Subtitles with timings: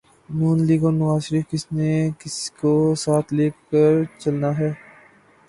[0.29, 3.83] نون league اور نوازشریف کس نے کس کو ساتھ لے کے
[4.19, 4.71] چلنا ہے۔